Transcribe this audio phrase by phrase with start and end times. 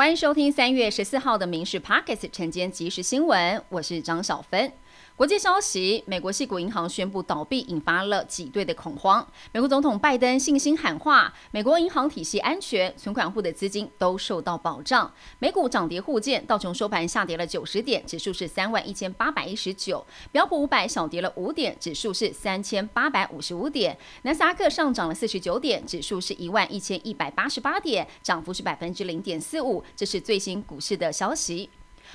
[0.00, 4.72] 欢迎收听三月十四号的《民事 Pockets》晨间即时新闻，我是张小芬。
[5.20, 9.28] 国际消息：美国系股银行宣布倒闭，引发了挤兑的恐慌。
[9.52, 15.12] 美国总统拜登信心喊话，美国银行体系安全，存款户的资金都受到保障。
[15.38, 20.02] 美股涨跌互见，道琼收盘下跌了九十点，指数是三万一千八百一十九；
[20.32, 29.84] 标普五百小跌了五点，指数是三千八百五十五点；纳斯达克上涨了四十九点，指数是一万一千一百八十八点，涨幅是百分之零点四五。
[29.94, 31.68] 这是最新股市的消息。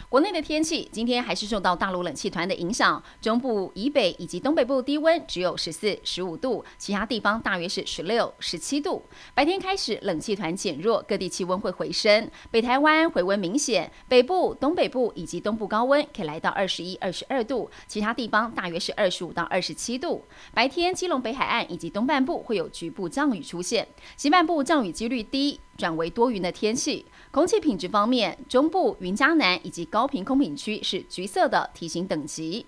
[0.09, 9.03] 国内的天气今天还是受到大陆冷气团的影响，中部以北以及东北部低温只有十四、十五度，其他地方大约是十六、十七度。
[9.33, 12.29] 白天开始冷气团减弱，各地气温会回升。
[12.51, 20.25] 北台湾回温明显，北部、东北部以及东部高温可以来到二十一、二十二度，其他地方大约是二十五到二十七度。
[20.53, 25.59] 白天基隆北海岸以及东半部会有局部降雨出现，西半部降雨几率低。
[25.77, 32.65] 转为多云的天气，空气品质方面，中部、云嘉南以及高频空品区是橘色的提醒等级。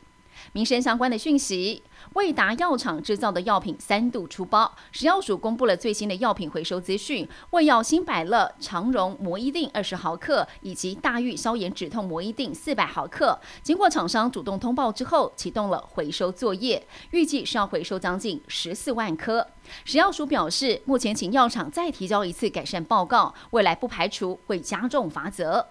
[0.54, 4.76] 民生相关的讯息，卫达药厂制造的药品三度出包。
[4.92, 19.46] 食药署公布了最新的药品回收资讯，胃药新百乐长荣摩伊定二十毫克，以及大玉消炎止痛摩伊定四百毫克，经过厂商主动通报之后，启动了回收作业，预计是要回收将近十四万颗。
[19.84, 25.68] 食药署表示，目前请药厂再提交一次改善报告，未来不排除会加重罚则。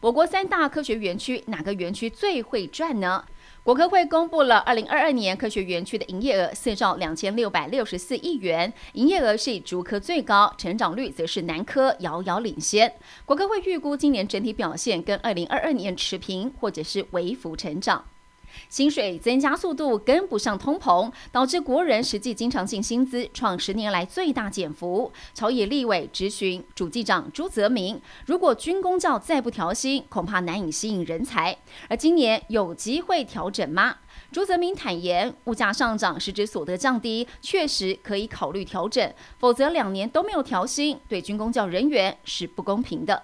[0.00, 3.24] 我国三大科学园区，哪个园区最会赚呢？
[3.66, 12.94] 国科会公布了二零二二年科学园区的营业额四兆两千六百六十四亿元，营业额是以竹科最高，成长率则是南科遥遥领先。
[13.24, 18.04] 国科会预估今年整体表现跟二零二二年持平，或者是微幅成长。
[18.68, 25.12] 薪水增加速度跟不上通膨，导致国人实际经常性薪资创十年来最大减幅。
[25.34, 31.56] 朝野立委质询主计长朱泽明，如果军工教再不调薪，恐怕难以吸引人才。
[31.88, 33.96] 而今年有机会调整吗？
[34.32, 43.22] 朱泽明坦言，物价上涨是指所得降低，确实可以考虑调整，否则两年都没有调薪，对军工教人员是不公平的。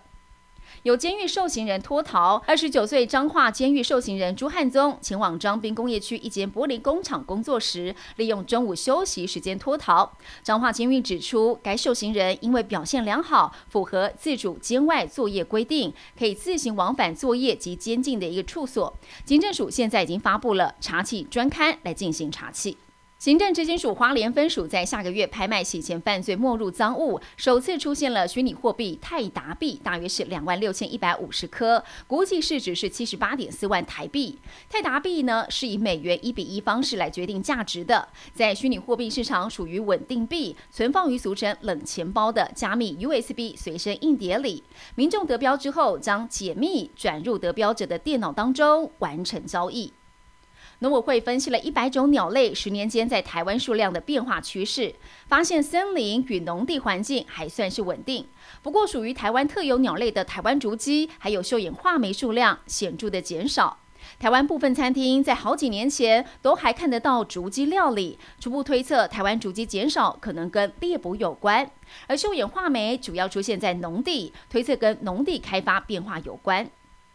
[0.83, 10.19] 有监狱受刑人脱逃，二十九岁彰化监狱受刑人朱汉宗前往彰滨工业区一间玻璃工厂工作时，利用中午休息时间脱逃。
[10.43, 18.93] 彰化监狱指出，该受刑人因为表现良好，符合自主监外作业规定，可以自行往返作业及监禁的一个处所。
[19.25, 22.75] 警政署现在已经发布了查缉专刊来进行查缉。
[23.23, 34.37] 行政执金署花莲分署在下个月拍卖洗钱犯罪没入赃物，首次出现了虚拟货币泰达币，大约是两万六千一百五十颗，估计市值是七十八点四万台币。
[34.69, 44.65] 泰达币呢是以美元一比一方式来决定价值的，在虚拟货币市场属于稳定币，存放于俗称冷钱包的加密 USB 随身硬碟里，
[44.97, 49.93] 民众得标之后将解密转入得标者的电脑当中完成交易。
[50.83, 54.93] 农委会分析了一百种鸟类十年间在台湾数量的变化趋势，
[55.29, 58.27] 发现森林与农地环境还算是稳定。
[58.63, 63.79] 不过，属于台湾特有鸟类的台湾竹鸡还有秀眼画眉数量显著的减少。
[64.19, 71.71] 台湾部分餐厅在好几年前都还看得到竹鸡料理，初步推测台湾竹鸡减少可能跟猎捕有关。
[72.09, 76.69] 而秀眼画眉主要出现在农地，推测跟农地开发变化有关。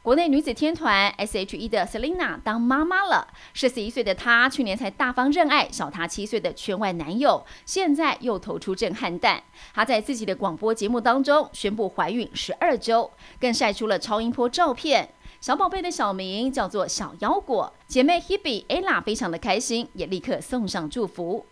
[0.07, 3.27] 国内女子天团 S.H.E 的 Selina 当妈妈了。
[3.53, 9.43] 四十一岁的她，去年才大方认爱小她七岁的圈外男友，现在又投出震撼弹。
[9.73, 15.09] 她在自己的广播节目当中宣布怀孕十二周，更晒出了超音波照片。
[15.41, 17.73] 小宝贝的小名叫做小腰果。
[17.85, 21.45] 姐妹 Hebe Ella 非常的开心，也立刻送上祝福。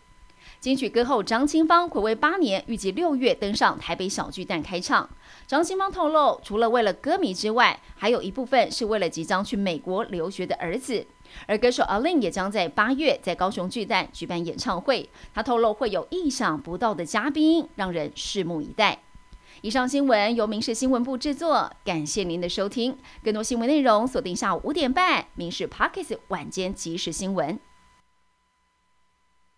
[0.65, 5.07] 金曲歌后张清芳暌违八年，预计六月登上台北小巨蛋开唱。
[5.45, 11.05] 张清芳透露，除了为了歌迷之外，还有一部分是为了即将去美国留学的儿子。
[11.45, 18.97] 而歌手阿令也将在八月在高雄巨蛋举办演唱会，他透露会有意想不到的嘉宾，让人拭目以待。
[19.61, 22.97] 以上新闻由民事新闻部制作，感谢您的收听。
[23.23, 27.49] 更多新闻内容锁定下午五点半《民事 Pockets 晚间即时新闻》。